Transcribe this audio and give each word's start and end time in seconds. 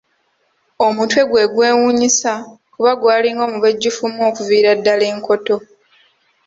Omutwe 0.87 1.21
gwe 1.29 1.43
gwewuunyisa 1.53 2.33
kuba 2.73 2.91
gwalinga 2.99 3.41
omubejjufumu 3.47 4.19
okuviira 4.29 4.71
ddala 4.77 5.05
enkoto. 5.13 5.55